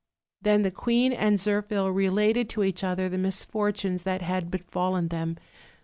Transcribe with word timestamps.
Then 0.41 0.63
the 0.63 0.71
queen 0.71 1.13
and 1.13 1.37
Zirphil 1.37 1.93
related 1.93 2.49
to 2.49 2.63
each 2.63 2.83
other 2.83 3.07
the 3.07 3.19
misfortunes 3.19 4.01
that 4.01 4.23
had 4.23 4.49
befallen 4.49 5.09
them. 5.09 5.37